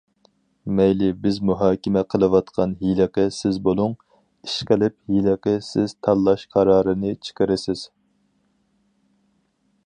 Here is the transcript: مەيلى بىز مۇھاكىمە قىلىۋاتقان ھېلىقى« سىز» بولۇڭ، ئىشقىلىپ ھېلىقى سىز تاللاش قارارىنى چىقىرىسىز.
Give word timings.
مەيلى 0.77 1.09
بىز 1.25 1.35
مۇھاكىمە 1.49 2.01
قىلىۋاتقان 2.13 2.73
ھېلىقى« 2.79 3.25
سىز» 3.39 3.59
بولۇڭ، 3.67 3.93
ئىشقىلىپ 4.49 4.97
ھېلىقى 5.13 5.55
سىز 5.69 5.95
تاللاش 6.09 6.47
قارارىنى 6.57 7.15
چىقىرىسىز. 7.29 7.87